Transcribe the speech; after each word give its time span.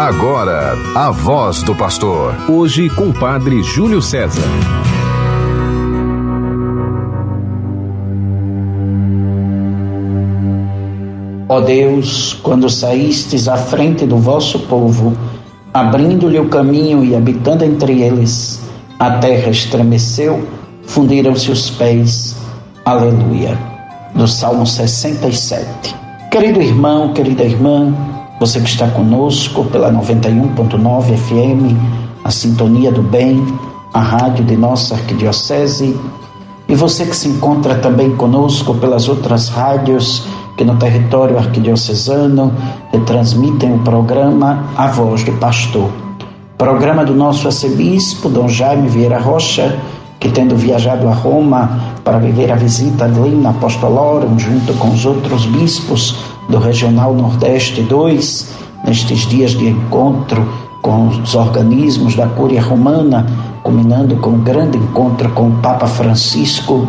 Agora, 0.00 0.78
a 0.94 1.10
voz 1.10 1.62
do 1.62 1.74
pastor. 1.74 2.34
Hoje 2.48 2.88
com 2.88 3.10
o 3.10 3.12
Padre 3.12 3.62
Júlio 3.62 4.00
César. 4.00 4.40
Ó 11.46 11.60
Deus, 11.60 12.32
quando 12.42 12.70
saístes 12.70 13.46
à 13.46 13.58
frente 13.58 14.06
do 14.06 14.16
vosso 14.16 14.60
povo, 14.60 15.14
abrindo-lhe 15.74 16.38
o 16.38 16.48
caminho 16.48 17.04
e 17.04 17.14
habitando 17.14 17.62
entre 17.62 18.00
eles, 18.00 18.58
a 18.98 19.18
terra 19.18 19.50
estremeceu, 19.50 20.48
fundiram-se 20.84 21.52
os 21.52 21.68
pés. 21.68 22.36
Aleluia. 22.86 23.58
Do 24.14 24.26
Salmo 24.26 24.66
67. 24.66 25.94
Querido 26.30 26.62
irmão, 26.62 27.12
querida 27.12 27.44
irmã, 27.44 27.94
você 28.40 28.58
que 28.58 28.70
está 28.70 28.88
conosco 28.88 29.66
pela 29.66 29.92
91.9 29.92 31.14
FM, 31.14 31.76
a 32.24 32.30
Sintonia 32.30 32.90
do 32.90 33.02
Bem, 33.02 33.46
a 33.92 34.00
rádio 34.00 34.42
de 34.46 34.56
nossa 34.56 34.94
arquidiocese, 34.94 35.94
e 36.66 36.74
você 36.74 37.04
que 37.04 37.14
se 37.14 37.28
encontra 37.28 37.74
também 37.74 38.16
conosco 38.16 38.74
pelas 38.76 39.10
outras 39.10 39.50
rádios 39.50 40.24
que 40.56 40.64
no 40.64 40.76
território 40.76 41.36
arquidiocesano 41.36 42.50
retransmitem 42.90 43.74
o 43.74 43.80
programa 43.80 44.64
A 44.74 44.86
Voz 44.86 45.22
do 45.22 45.32
Pastor. 45.32 45.90
Programa 46.56 47.04
do 47.04 47.14
nosso 47.14 47.46
arcebispo, 47.46 48.30
Dom 48.30 48.48
Jaime 48.48 48.88
Vieira 48.88 49.18
Rocha, 49.18 49.78
que 50.18 50.30
tendo 50.30 50.56
viajado 50.56 51.06
a 51.08 51.12
Roma 51.12 51.78
para 52.02 52.18
viver 52.18 52.50
a 52.50 52.56
visita 52.56 53.04
ali 53.04 53.34
na 53.34 53.50
Apostolorum, 53.50 54.38
junto 54.38 54.72
com 54.74 54.88
os 54.88 55.04
outros 55.04 55.44
bispos 55.44 56.16
do 56.50 56.58
Regional 56.58 57.14
Nordeste 57.14 57.82
2, 57.82 58.48
nestes 58.84 59.20
dias 59.28 59.52
de 59.52 59.68
encontro 59.68 60.46
com 60.82 61.08
os 61.08 61.34
organismos 61.34 62.14
da 62.14 62.26
Cúria 62.26 62.60
Romana, 62.60 63.26
culminando 63.62 64.16
com 64.16 64.30
um 64.30 64.40
grande 64.40 64.78
encontro 64.78 65.30
com 65.30 65.48
o 65.48 65.52
Papa 65.58 65.86
Francisco, 65.86 66.86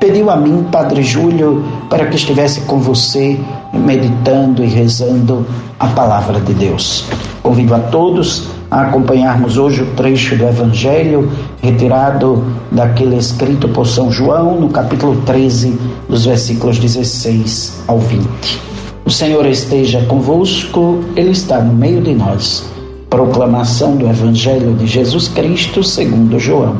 pediu 0.00 0.30
a 0.30 0.36
mim, 0.36 0.66
Padre 0.72 1.02
Júlio, 1.02 1.64
para 1.88 2.06
que 2.06 2.16
estivesse 2.16 2.62
com 2.62 2.80
você 2.80 3.38
meditando 3.72 4.64
e 4.64 4.66
rezando 4.66 5.46
a 5.78 5.86
palavra 5.86 6.40
de 6.40 6.52
Deus. 6.54 7.04
Convido 7.42 7.74
a 7.74 7.78
todos 7.78 8.48
a 8.70 8.82
acompanharmos 8.82 9.58
hoje 9.58 9.82
o 9.82 9.86
trecho 9.94 10.34
do 10.36 10.44
Evangelho 10.44 11.30
retirado 11.60 12.42
daquele 12.70 13.16
escrito 13.16 13.68
por 13.68 13.86
São 13.86 14.10
João, 14.10 14.58
no 14.58 14.70
capítulo 14.70 15.20
13, 15.26 15.78
dos 16.08 16.24
versículos 16.24 16.78
16 16.78 17.82
ao 17.86 17.98
20. 17.98 18.71
O 19.04 19.10
Senhor 19.10 19.46
esteja 19.46 20.04
convosco, 20.06 21.00
Ele 21.16 21.30
está 21.30 21.60
no 21.60 21.72
meio 21.72 22.00
de 22.00 22.14
nós. 22.14 22.64
Proclamação 23.10 23.96
do 23.96 24.08
Evangelho 24.08 24.74
de 24.74 24.86
Jesus 24.86 25.28
Cristo 25.28 25.82
segundo 25.82 26.38
João. 26.38 26.76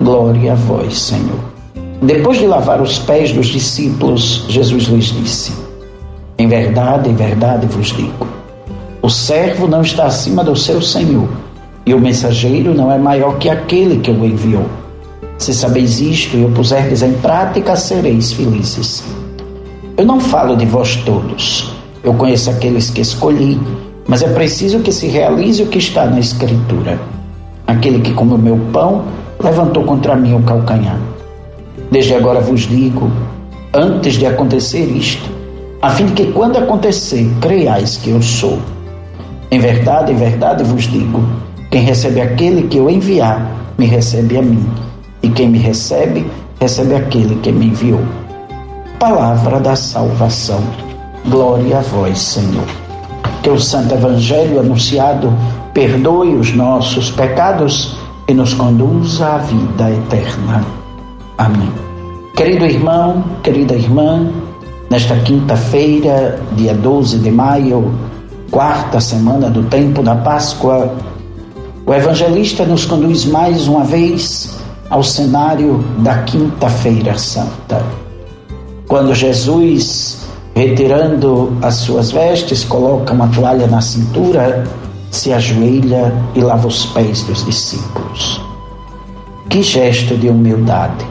Glória 0.00 0.52
a 0.52 0.54
vós, 0.54 0.98
Senhor. 0.98 1.38
Depois 2.00 2.38
de 2.38 2.46
lavar 2.46 2.80
os 2.80 2.98
pés 2.98 3.32
dos 3.32 3.48
discípulos, 3.48 4.44
Jesus 4.48 4.84
lhes 4.84 5.06
disse: 5.06 5.52
Em 6.38 6.48
verdade, 6.48 7.10
em 7.10 7.14
verdade 7.14 7.66
vos 7.66 7.88
digo: 7.88 8.26
o 9.00 9.08
servo 9.08 9.68
não 9.68 9.80
está 9.80 10.06
acima 10.06 10.42
do 10.42 10.56
seu 10.56 10.82
senhor, 10.82 11.28
e 11.86 11.94
o 11.94 12.00
mensageiro 12.00 12.74
não 12.74 12.90
é 12.90 12.98
maior 12.98 13.38
que 13.38 13.48
aquele 13.48 14.00
que 14.00 14.10
o 14.10 14.24
enviou. 14.24 14.66
Se 15.38 15.54
sabeis 15.54 16.00
isto 16.00 16.36
e 16.36 16.44
o 16.44 16.50
puserdes 16.50 17.02
em 17.02 17.12
prática, 17.14 17.76
sereis 17.76 18.32
felizes. 18.32 19.04
Eu 19.98 20.04
não 20.04 20.20
falo 20.20 20.56
de 20.56 20.64
vós 20.64 20.94
todos. 21.04 21.74
Eu 22.04 22.14
conheço 22.14 22.48
aqueles 22.48 22.88
que 22.88 23.00
escolhi, 23.00 23.60
mas 24.06 24.22
é 24.22 24.28
preciso 24.28 24.78
que 24.78 24.92
se 24.92 25.08
realize 25.08 25.60
o 25.60 25.66
que 25.66 25.78
está 25.78 26.06
na 26.06 26.20
Escritura. 26.20 27.00
Aquele 27.66 27.98
que 27.98 28.14
come 28.14 28.34
o 28.34 28.38
meu 28.38 28.56
pão 28.72 29.06
levantou 29.42 29.82
contra 29.82 30.14
mim 30.14 30.34
o 30.34 30.42
calcanhar. 30.44 31.00
Desde 31.90 32.14
agora 32.14 32.38
vos 32.38 32.60
digo, 32.60 33.10
antes 33.74 34.14
de 34.14 34.24
acontecer 34.24 34.84
isto, 34.84 35.28
a 35.82 35.90
fim 35.90 36.06
de 36.06 36.12
que 36.12 36.30
quando 36.30 36.58
acontecer, 36.58 37.28
creiais 37.40 37.96
que 37.96 38.10
eu 38.10 38.22
sou. 38.22 38.56
Em 39.50 39.58
verdade, 39.58 40.12
em 40.12 40.16
verdade 40.16 40.62
vos 40.62 40.84
digo: 40.84 41.20
quem 41.72 41.82
recebe 41.82 42.20
aquele 42.20 42.68
que 42.68 42.76
eu 42.76 42.88
enviar, 42.88 43.50
me 43.76 43.86
recebe 43.86 44.38
a 44.38 44.42
mim, 44.42 44.64
e 45.24 45.28
quem 45.28 45.48
me 45.48 45.58
recebe, 45.58 46.24
recebe 46.60 46.94
aquele 46.94 47.34
que 47.40 47.50
me 47.50 47.66
enviou 47.66 48.27
palavra 48.98 49.60
da 49.60 49.76
salvação. 49.76 50.60
Glória 51.26 51.78
a 51.78 51.82
vós, 51.82 52.18
Senhor. 52.18 52.66
Que 53.42 53.50
o 53.50 53.60
Santo 53.60 53.94
Evangelho 53.94 54.58
anunciado 54.58 55.32
perdoe 55.72 56.34
os 56.34 56.52
nossos 56.52 57.10
pecados 57.10 57.96
e 58.26 58.34
nos 58.34 58.52
conduza 58.54 59.26
à 59.26 59.38
vida 59.38 59.90
eterna. 59.90 60.64
Amém. 61.38 61.72
Querido 62.34 62.64
irmão, 62.64 63.24
querida 63.42 63.74
irmã, 63.74 64.32
nesta 64.90 65.16
quinta-feira, 65.16 66.40
dia 66.52 66.74
12 66.74 67.18
de 67.18 67.30
maio, 67.30 67.94
quarta 68.50 69.00
semana 69.00 69.48
do 69.48 69.62
tempo 69.64 70.02
da 70.02 70.16
Páscoa, 70.16 70.92
o 71.86 71.94
evangelista 71.94 72.64
nos 72.64 72.84
conduz 72.84 73.24
mais 73.24 73.68
uma 73.68 73.84
vez 73.84 74.58
ao 74.90 75.02
cenário 75.02 75.84
da 75.98 76.22
Quinta-feira 76.22 77.16
Santa. 77.16 78.07
Quando 78.88 79.14
Jesus, 79.14 80.26
retirando 80.54 81.54
as 81.60 81.74
suas 81.74 82.10
vestes, 82.10 82.64
coloca 82.64 83.12
uma 83.12 83.28
toalha 83.28 83.66
na 83.66 83.82
cintura, 83.82 84.66
se 85.10 85.30
ajoelha 85.30 86.10
e 86.34 86.40
lava 86.40 86.66
os 86.66 86.86
pés 86.86 87.22
dos 87.24 87.44
discípulos. 87.44 88.40
Que 89.50 89.62
gesto 89.62 90.16
de 90.16 90.30
humildade! 90.30 91.06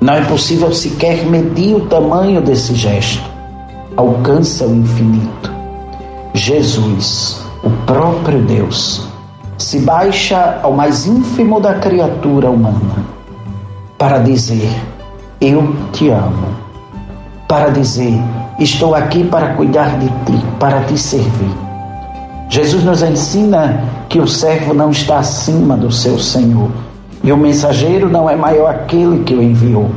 Não 0.00 0.14
é 0.14 0.24
possível 0.24 0.74
sequer 0.74 1.24
medir 1.24 1.76
o 1.76 1.86
tamanho 1.86 2.40
desse 2.40 2.74
gesto. 2.74 3.22
Alcança 3.96 4.66
o 4.66 4.74
infinito. 4.74 5.52
Jesus, 6.34 7.40
o 7.62 7.70
próprio 7.86 8.42
Deus, 8.42 9.06
se 9.56 9.78
baixa 9.78 10.58
ao 10.60 10.72
mais 10.72 11.06
ínfimo 11.06 11.60
da 11.60 11.74
criatura 11.74 12.50
humana 12.50 13.06
para 13.96 14.18
dizer: 14.18 14.68
Eu 15.40 15.72
te 15.92 16.10
amo 16.10 16.63
para 17.48 17.70
dizer: 17.70 18.18
Estou 18.58 18.94
aqui 18.94 19.24
para 19.24 19.54
cuidar 19.54 19.98
de 19.98 20.08
ti, 20.08 20.44
para 20.58 20.80
te 20.82 20.96
servir. 20.98 21.54
Jesus 22.48 22.84
nos 22.84 23.02
ensina 23.02 23.82
que 24.08 24.20
o 24.20 24.28
servo 24.28 24.72
não 24.72 24.90
está 24.90 25.18
acima 25.18 25.76
do 25.76 25.90
seu 25.90 26.18
Senhor 26.18 26.70
e 27.22 27.32
o 27.32 27.36
mensageiro 27.36 28.08
não 28.08 28.28
é 28.28 28.36
maior 28.36 28.70
aquele 28.70 29.24
que 29.24 29.34
o 29.34 29.42
enviou, 29.42 29.90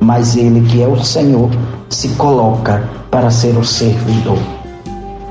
mas 0.00 0.36
ele 0.36 0.60
que 0.68 0.82
é 0.82 0.86
o 0.86 1.02
Senhor 1.02 1.50
se 1.88 2.08
coloca 2.10 2.88
para 3.10 3.30
ser 3.30 3.56
o 3.56 3.64
servidor. 3.64 4.38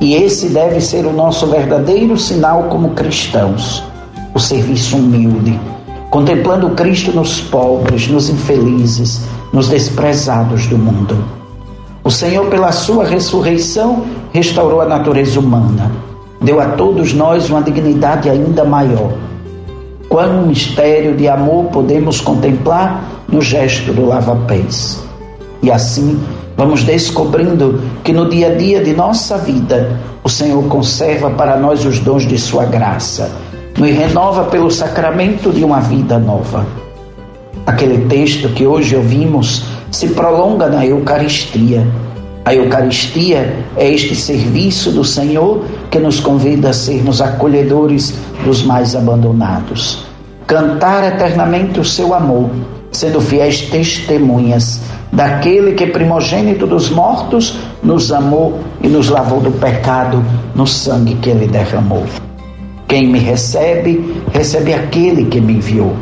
E 0.01 0.13
esse 0.13 0.49
deve 0.49 0.79
ser 0.79 1.05
o 1.05 1.13
nosso 1.13 1.47
verdadeiro 1.47 2.17
sinal 2.17 2.63
como 2.63 2.91
cristãos: 2.91 3.83
o 4.33 4.39
serviço 4.39 4.97
humilde, 4.97 5.59
contemplando 6.09 6.69
Cristo 6.71 7.11
nos 7.11 7.41
pobres, 7.41 8.07
nos 8.07 8.29
infelizes, 8.29 9.21
nos 9.51 9.69
desprezados 9.69 10.67
do 10.67 10.77
mundo. 10.77 11.38
O 12.09 12.11
Senhor, 12.11 12.47
pela 12.47 12.71
sua 12.71 13.05
ressurreição, 13.05 14.03
restaurou 14.33 14.81
a 14.81 14.85
natureza 14.85 15.39
humana, 15.39 15.91
deu 16.41 16.59
a 16.59 16.69
todos 16.69 17.13
nós 17.13 17.51
uma 17.51 17.61
dignidade 17.61 18.27
ainda 18.27 18.65
maior. 18.65 19.11
Quão 20.09 20.47
mistério 20.47 21.15
de 21.15 21.27
amor 21.27 21.65
podemos 21.65 22.19
contemplar 22.19 23.03
no 23.27 23.43
gesto 23.43 23.93
do 23.93 24.07
lava-pés. 24.07 25.03
E 25.61 25.71
assim 25.71 26.19
vamos 26.57 26.83
descobrindo 26.83 27.79
que 28.03 28.11
no 28.11 28.27
dia 28.27 28.47
a 28.47 28.55
dia 28.55 28.83
de 28.83 28.95
nossa 28.95 29.37
vida, 29.37 29.99
o 30.23 30.29
Senhor 30.29 30.63
conserva 30.63 31.29
para 31.29 31.57
nós 31.57 31.85
os 31.85 31.99
dons 31.99 32.25
de 32.25 32.39
Sua 32.39 32.65
graça, 32.65 33.29
nos 33.77 33.91
renova 33.91 34.45
pelo 34.45 34.71
sacramento 34.71 35.51
de 35.51 35.63
uma 35.63 35.79
vida 35.79 36.17
nova. 36.17 36.65
Aquele 37.67 38.07
texto 38.07 38.49
que 38.49 38.65
hoje 38.65 38.95
ouvimos 38.95 39.68
se 39.91 40.07
prolonga 40.09 40.67
na 40.67 40.85
Eucaristia. 40.85 41.85
A 42.45 42.53
Eucaristia 42.53 43.55
é 43.75 43.89
este 43.91 44.15
serviço 44.15 44.91
do 44.91 45.03
Senhor 45.03 45.63
que 45.91 45.99
nos 45.99 46.19
convida 46.19 46.69
a 46.69 46.73
sermos 46.73 47.21
acolhedores 47.21 48.13
dos 48.43 48.63
mais 48.63 48.95
abandonados. 48.95 50.05
Cantar 50.47 51.03
eternamente 51.13 51.79
o 51.79 51.85
seu 51.85 52.13
amor, 52.13 52.49
sendo 52.91 53.21
fiéis 53.21 53.61
testemunhas 53.69 54.81
daquele 55.11 55.73
que, 55.73 55.87
primogênito 55.87 56.65
dos 56.65 56.89
mortos, 56.89 57.57
nos 57.83 58.11
amou 58.11 58.59
e 58.81 58.87
nos 58.87 59.09
lavou 59.09 59.41
do 59.41 59.51
pecado 59.51 60.23
no 60.55 60.65
sangue 60.65 61.15
que 61.15 61.29
ele 61.29 61.47
derramou. 61.47 62.03
Quem 62.87 63.07
me 63.07 63.19
recebe, 63.19 64.23
recebe 64.33 64.73
aquele 64.73 65.25
que 65.25 65.39
me 65.39 65.53
enviou. 65.53 65.95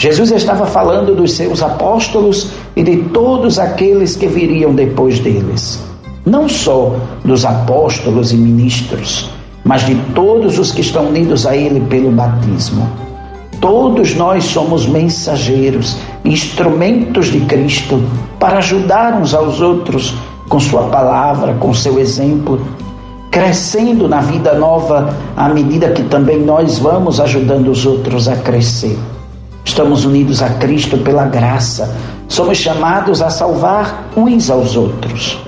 Jesus 0.00 0.30
estava 0.30 0.64
falando 0.64 1.14
dos 1.14 1.32
seus 1.32 1.62
apóstolos 1.62 2.52
e 2.74 2.82
de 2.82 2.96
todos 3.12 3.58
aqueles 3.58 4.16
que 4.16 4.26
viriam 4.26 4.74
depois 4.74 5.20
deles. 5.20 5.78
Não 6.24 6.48
só 6.48 6.96
dos 7.22 7.44
apóstolos 7.44 8.32
e 8.32 8.36
ministros, 8.36 9.28
mas 9.62 9.84
de 9.84 9.94
todos 10.14 10.58
os 10.58 10.72
que 10.72 10.80
estão 10.80 11.08
unidos 11.08 11.46
a 11.46 11.54
Ele 11.54 11.80
pelo 11.80 12.10
batismo. 12.10 12.88
Todos 13.60 14.14
nós 14.14 14.44
somos 14.44 14.86
mensageiros, 14.86 15.98
instrumentos 16.24 17.26
de 17.26 17.40
Cristo 17.40 18.02
para 18.38 18.56
ajudar 18.56 19.20
uns 19.20 19.34
aos 19.34 19.60
outros 19.60 20.14
com 20.48 20.58
Sua 20.58 20.84
palavra, 20.84 21.52
com 21.60 21.74
seu 21.74 21.98
exemplo, 21.98 22.58
crescendo 23.30 24.08
na 24.08 24.22
vida 24.22 24.54
nova 24.54 25.14
à 25.36 25.50
medida 25.50 25.90
que 25.90 26.04
também 26.04 26.40
nós 26.40 26.78
vamos 26.78 27.20
ajudando 27.20 27.70
os 27.70 27.84
outros 27.84 28.28
a 28.28 28.36
crescer. 28.36 28.96
Estamos 29.70 30.04
unidos 30.04 30.42
a 30.42 30.48
Cristo 30.54 30.98
pela 30.98 31.26
graça, 31.26 31.96
somos 32.26 32.58
chamados 32.58 33.22
a 33.22 33.30
salvar 33.30 34.10
uns 34.16 34.50
aos 34.50 34.74
outros 34.74 35.38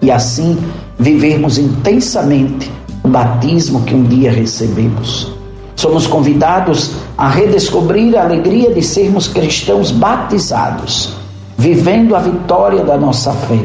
e 0.00 0.08
assim 0.08 0.56
vivermos 0.96 1.58
intensamente 1.58 2.70
o 3.02 3.08
batismo 3.08 3.82
que 3.82 3.92
um 3.92 4.04
dia 4.04 4.30
recebemos. 4.30 5.32
Somos 5.74 6.06
convidados 6.06 6.92
a 7.18 7.28
redescobrir 7.28 8.16
a 8.16 8.22
alegria 8.22 8.72
de 8.72 8.80
sermos 8.80 9.26
cristãos 9.26 9.90
batizados, 9.90 11.16
vivendo 11.58 12.14
a 12.14 12.20
vitória 12.20 12.84
da 12.84 12.96
nossa 12.96 13.32
fé, 13.32 13.58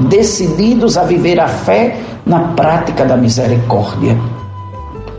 decididos 0.00 0.98
a 0.98 1.04
viver 1.04 1.40
a 1.40 1.48
fé 1.48 1.98
na 2.26 2.40
prática 2.48 3.06
da 3.06 3.16
misericórdia. 3.16 4.18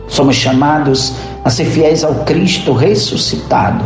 Somos 0.07 0.35
chamados 0.35 1.13
a 1.43 1.49
ser 1.49 1.65
fiéis 1.65 2.03
ao 2.03 2.13
Cristo 2.23 2.71
ressuscitado, 2.71 3.83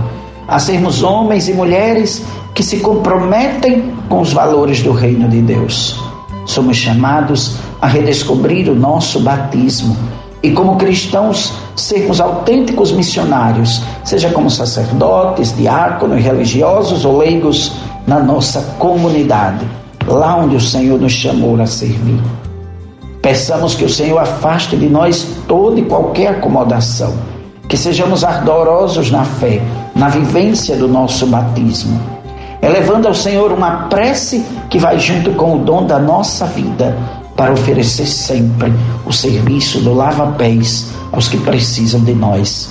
a 0.52 0.60
sermos 0.60 1.02
homens 1.02 1.48
e 1.48 1.54
mulheres 1.54 2.22
que 2.54 2.62
se 2.62 2.82
comprometem 2.82 3.94
com 4.10 4.20
os 4.20 4.34
valores 4.34 4.84
do 4.84 4.92
reino 4.92 5.30
de 5.30 5.42
Deus. 5.42 5.98
Somos 6.46 6.76
chamados 6.76 7.56
a 7.82 7.88
redescobrir 7.88 8.70
o 8.70 8.76
nosso 8.76 9.22
batismo 9.22 9.96
e, 10.44 10.52
como 10.52 10.76
cristãos, 10.76 11.54
sermos 11.74 12.20
autênticos 12.20 12.92
missionários, 12.92 13.82
seja 14.04 14.30
como 14.30 14.50
sacerdotes, 14.50 15.56
diáconos, 15.56 16.22
religiosos 16.22 17.06
ou 17.06 17.20
leigos 17.20 17.72
na 18.06 18.20
nossa 18.20 18.62
comunidade, 18.78 19.66
lá 20.06 20.36
onde 20.36 20.58
o 20.58 20.62
Senhor 20.62 21.00
nos 21.00 21.14
chamou 21.14 21.62
a 21.62 21.66
servir. 21.66 22.20
Peçamos 23.22 23.74
que 23.74 23.86
o 23.86 23.90
Senhor 23.90 24.18
afaste 24.18 24.76
de 24.76 24.90
nós 24.90 25.26
toda 25.48 25.80
e 25.80 25.84
qualquer 25.84 26.32
acomodação, 26.32 27.14
que 27.72 27.78
sejamos 27.78 28.24
ardorosos 28.24 29.10
na 29.10 29.24
fé, 29.24 29.62
na 29.96 30.10
vivência 30.10 30.76
do 30.76 30.88
nosso 30.88 31.26
batismo 31.26 32.22
elevando 32.62 33.08
ao 33.08 33.14
Senhor 33.14 33.52
uma 33.52 33.88
prece 33.88 34.46
que 34.70 34.78
vai 34.78 35.00
junto 35.00 35.32
com 35.32 35.56
o 35.56 35.60
dom 35.60 35.86
da 35.86 35.98
nossa 35.98 36.46
vida 36.46 36.96
para 37.36 37.52
oferecer 37.52 38.06
sempre 38.06 38.72
o 39.06 39.12
serviço 39.12 39.80
do 39.80 39.94
lava-pés 39.94 40.92
aos 41.12 41.28
que 41.28 41.38
precisam 41.38 42.02
de 42.02 42.14
nós. 42.14 42.70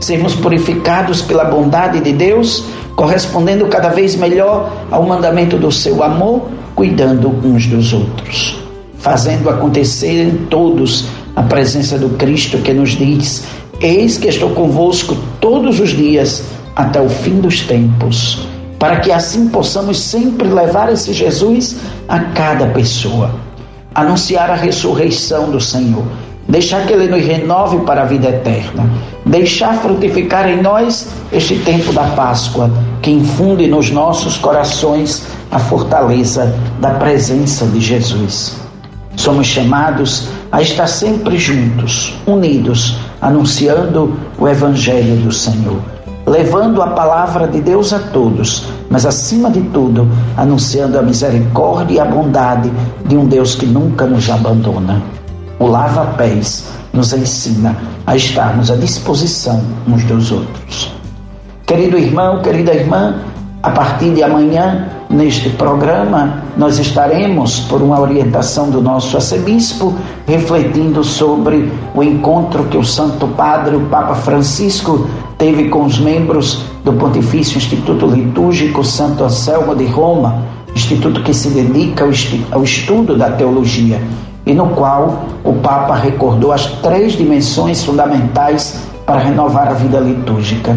Sermos 0.00 0.34
purificados 0.34 1.20
pela 1.20 1.44
bondade 1.44 2.00
de 2.00 2.12
Deus, 2.12 2.64
correspondendo 2.94 3.66
cada 3.66 3.88
vez 3.88 4.14
melhor 4.14 4.70
ao 4.90 5.02
mandamento 5.02 5.56
do 5.56 5.72
seu 5.72 6.02
amor, 6.02 6.42
cuidando 6.74 7.28
uns 7.44 7.66
dos 7.66 7.92
outros, 7.92 8.56
fazendo 8.98 9.50
acontecer 9.50 10.28
em 10.28 10.46
todos 10.46 11.06
a 11.34 11.42
presença 11.42 11.98
do 11.98 12.10
Cristo 12.10 12.58
que 12.58 12.72
nos 12.72 12.90
diz: 12.90 13.44
Eis 13.80 14.18
que 14.18 14.28
estou 14.28 14.50
convosco 14.50 15.16
todos 15.40 15.80
os 15.80 15.90
dias 15.90 16.44
até 16.74 17.00
o 17.00 17.08
fim 17.08 17.40
dos 17.40 17.60
tempos 17.60 18.46
para 18.84 18.96
que 18.96 19.10
assim 19.10 19.48
possamos 19.48 19.98
sempre 19.98 20.46
levar 20.46 20.92
esse 20.92 21.14
Jesus 21.14 21.76
a 22.06 22.20
cada 22.20 22.66
pessoa. 22.66 23.30
Anunciar 23.94 24.50
a 24.50 24.54
ressurreição 24.54 25.50
do 25.50 25.58
Senhor, 25.58 26.04
deixar 26.46 26.86
que 26.86 26.92
Ele 26.92 27.08
nos 27.08 27.24
renove 27.24 27.78
para 27.86 28.02
a 28.02 28.04
vida 28.04 28.28
eterna, 28.28 28.86
deixar 29.24 29.78
frutificar 29.78 30.50
em 30.50 30.60
nós 30.60 31.08
este 31.32 31.56
tempo 31.60 31.94
da 31.94 32.04
Páscoa, 32.08 32.70
que 33.00 33.10
infunde 33.10 33.66
nos 33.66 33.90
nossos 33.90 34.36
corações 34.36 35.26
a 35.50 35.58
fortaleza 35.58 36.54
da 36.78 36.90
presença 36.90 37.64
de 37.64 37.80
Jesus. 37.80 38.63
Somos 39.24 39.46
chamados 39.46 40.28
a 40.52 40.60
estar 40.60 40.86
sempre 40.86 41.38
juntos, 41.38 42.14
unidos, 42.26 42.98
anunciando 43.22 44.14
o 44.38 44.46
Evangelho 44.46 45.16
do 45.16 45.32
Senhor 45.32 45.80
levando 46.26 46.82
a 46.82 46.88
palavra 46.88 47.46
de 47.46 47.60
Deus 47.60 47.92
a 47.94 47.98
todos, 47.98 48.64
mas 48.90 49.04
acima 49.04 49.50
de 49.50 49.60
tudo, 49.60 50.06
anunciando 50.36 50.98
a 50.98 51.02
misericórdia 51.02 51.94
e 51.94 52.00
a 52.00 52.04
bondade 52.04 52.70
de 53.06 53.16
um 53.16 53.26
Deus 53.26 53.54
que 53.54 53.66
nunca 53.66 54.06
nos 54.06 54.28
abandona. 54.28 55.02
O 55.58 55.66
lava-pés 55.66 56.66
nos 56.92 57.12
ensina 57.14 57.76
a 58.06 58.16
estarmos 58.16 58.70
à 58.70 58.76
disposição 58.76 59.62
uns 59.88 60.04
dos 60.04 60.32
outros. 60.32 60.92
Querido 61.66 61.96
irmão, 61.96 62.42
querida 62.42 62.74
irmã, 62.74 63.16
a 63.62 63.70
partir 63.70 64.14
de 64.14 64.22
amanhã, 64.22 64.86
neste 65.08 65.50
programa, 65.50 66.42
nós 66.56 66.78
estaremos, 66.78 67.60
por 67.60 67.82
uma 67.82 68.00
orientação 68.00 68.70
do 68.70 68.80
nosso 68.80 69.16
arcebispo, 69.16 69.94
refletindo 70.26 71.04
sobre 71.04 71.70
o 71.94 72.02
encontro 72.02 72.64
que 72.64 72.76
o 72.76 72.84
Santo 72.84 73.28
Padre, 73.28 73.76
o 73.76 73.86
Papa 73.86 74.14
Francisco, 74.14 75.06
teve 75.38 75.68
com 75.68 75.84
os 75.84 75.98
membros 75.98 76.64
do 76.84 76.92
Pontifício 76.92 77.58
Instituto 77.58 78.06
Litúrgico 78.06 78.84
Santo 78.84 79.24
Anselmo 79.24 79.74
de 79.74 79.86
Roma, 79.86 80.42
instituto 80.74 81.22
que 81.22 81.32
se 81.32 81.48
dedica 81.50 82.04
ao 82.50 82.64
estudo 82.64 83.16
da 83.16 83.30
teologia, 83.30 84.02
e 84.46 84.52
no 84.52 84.68
qual 84.70 85.24
o 85.42 85.54
Papa 85.54 85.94
recordou 85.94 86.52
as 86.52 86.66
três 86.82 87.12
dimensões 87.12 87.84
fundamentais 87.84 88.80
para 89.06 89.20
renovar 89.20 89.68
a 89.68 89.74
vida 89.74 89.98
litúrgica 89.98 90.76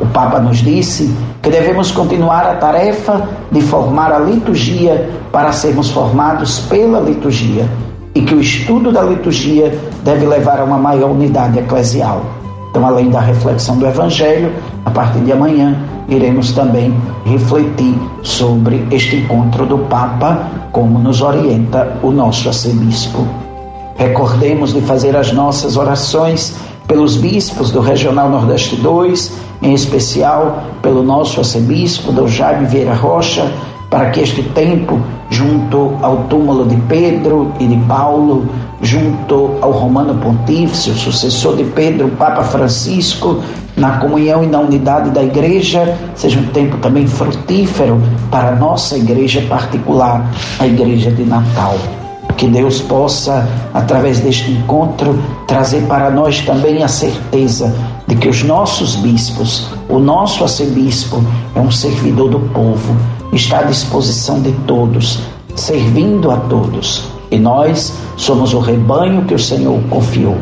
o 0.00 0.06
Papa 0.06 0.40
nos 0.40 0.58
disse 0.58 1.14
que 1.42 1.50
devemos 1.50 1.92
continuar 1.92 2.46
a 2.46 2.54
tarefa 2.54 3.28
de 3.52 3.60
formar 3.60 4.10
a 4.12 4.18
liturgia 4.18 5.10
para 5.30 5.52
sermos 5.52 5.90
formados 5.90 6.60
pela 6.60 7.00
liturgia 7.00 7.68
e 8.14 8.22
que 8.22 8.34
o 8.34 8.40
estudo 8.40 8.90
da 8.90 9.02
liturgia 9.02 9.78
deve 10.02 10.26
levar 10.26 10.58
a 10.58 10.64
uma 10.64 10.78
maior 10.78 11.10
unidade 11.10 11.58
eclesial. 11.58 12.22
Então, 12.70 12.86
além 12.86 13.10
da 13.10 13.20
reflexão 13.20 13.76
do 13.76 13.86
Evangelho, 13.86 14.52
a 14.84 14.90
partir 14.90 15.20
de 15.20 15.32
amanhã 15.32 15.76
iremos 16.08 16.52
também 16.52 16.94
refletir 17.24 17.94
sobre 18.22 18.84
este 18.90 19.16
encontro 19.16 19.66
do 19.66 19.78
Papa, 19.78 20.48
como 20.72 20.98
nos 20.98 21.20
orienta 21.20 21.96
o 22.02 22.10
nosso 22.10 22.48
arcebispo. 22.48 23.26
Recordemos 23.96 24.72
de 24.72 24.80
fazer 24.80 25.14
as 25.14 25.30
nossas 25.32 25.76
orações 25.76 26.56
pelos 26.90 27.16
bispos 27.16 27.70
do 27.70 27.80
Regional 27.80 28.28
Nordeste 28.28 28.74
2, 28.74 29.32
em 29.62 29.72
especial 29.72 30.64
pelo 30.82 31.04
nosso 31.04 31.38
arcebispo, 31.38 32.10
do 32.10 32.26
Jaime 32.26 32.66
Vieira 32.66 32.94
Rocha, 32.94 33.48
para 33.88 34.10
que 34.10 34.20
este 34.20 34.42
tempo, 34.42 35.00
junto 35.30 35.96
ao 36.02 36.24
túmulo 36.24 36.66
de 36.66 36.74
Pedro 36.88 37.52
e 37.60 37.66
de 37.68 37.76
Paulo, 37.86 38.44
junto 38.82 39.56
ao 39.60 39.70
Romano 39.70 40.16
Pontífice, 40.16 40.90
o 40.90 40.94
sucessor 40.94 41.56
de 41.56 41.64
Pedro, 41.64 42.08
Papa 42.08 42.42
Francisco, 42.42 43.40
na 43.76 43.98
comunhão 43.98 44.42
e 44.42 44.48
na 44.48 44.58
unidade 44.58 45.10
da 45.10 45.22
igreja, 45.22 45.96
seja 46.16 46.40
um 46.40 46.46
tempo 46.46 46.76
também 46.78 47.06
frutífero 47.06 48.02
para 48.32 48.48
a 48.48 48.56
nossa 48.56 48.96
igreja 48.96 49.40
particular, 49.48 50.28
a 50.58 50.66
igreja 50.66 51.12
de 51.12 51.22
Natal. 51.22 51.76
Que 52.40 52.48
Deus 52.48 52.80
possa, 52.80 53.46
através 53.74 54.20
deste 54.20 54.50
encontro, 54.50 55.22
trazer 55.46 55.82
para 55.82 56.10
nós 56.10 56.40
também 56.40 56.82
a 56.82 56.88
certeza 56.88 57.70
de 58.06 58.16
que 58.16 58.30
os 58.30 58.42
nossos 58.42 58.96
bispos, 58.96 59.66
o 59.90 59.98
nosso 59.98 60.42
arcebispo, 60.42 61.22
é 61.54 61.60
um 61.60 61.70
servidor 61.70 62.30
do 62.30 62.40
povo, 62.40 62.96
está 63.30 63.58
à 63.58 63.62
disposição 63.64 64.40
de 64.40 64.52
todos, 64.66 65.20
servindo 65.54 66.30
a 66.30 66.38
todos. 66.38 67.04
E 67.30 67.38
nós 67.38 67.92
somos 68.16 68.54
o 68.54 68.58
rebanho 68.58 69.26
que 69.26 69.34
o 69.34 69.38
Senhor 69.38 69.78
confiou. 69.90 70.38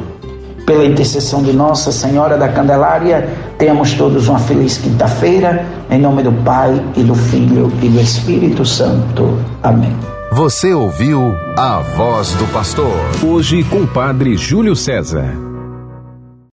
Pela 0.64 0.84
intercessão 0.84 1.42
de 1.42 1.52
Nossa 1.52 1.90
Senhora 1.90 2.38
da 2.38 2.46
Candelária, 2.46 3.28
tenhamos 3.58 3.94
todos 3.94 4.28
uma 4.28 4.38
feliz 4.38 4.78
quinta-feira, 4.78 5.66
em 5.90 5.98
nome 5.98 6.22
do 6.22 6.30
Pai 6.44 6.80
e 6.96 7.02
do 7.02 7.16
Filho 7.16 7.72
e 7.82 7.88
do 7.88 8.00
Espírito 8.00 8.64
Santo. 8.64 9.36
Amém. 9.64 10.17
Você 10.30 10.74
ouviu 10.74 11.34
a 11.56 11.80
voz 11.80 12.34
do 12.34 12.46
pastor. 12.52 12.92
Hoje 13.26 13.64
com 13.64 13.82
o 13.82 13.88
Padre 13.88 14.36
Júlio 14.36 14.76
César. 14.76 15.47